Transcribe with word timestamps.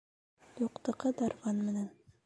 Юҡтыҡы 0.61 1.13
дарман 1.21 1.65
менән. 1.71 1.89